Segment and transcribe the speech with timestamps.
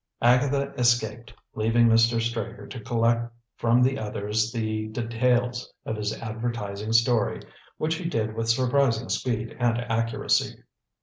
[0.23, 2.19] Agatha escaped, leaving Mr.
[2.19, 7.39] Straker to collect from others the details of his advertising story,
[7.77, 10.63] which he did with surprising speed and accuracy.